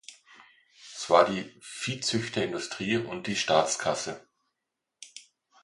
[0.95, 4.27] Es war die Viehzüchterindustrie und die Staatskasse.